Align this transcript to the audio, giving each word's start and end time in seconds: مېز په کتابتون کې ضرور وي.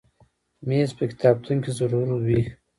مېز 0.67 0.89
په 0.97 1.03
کتابتون 1.11 1.57
کې 1.63 1.71
ضرور 1.79 2.07
وي. 2.25 2.41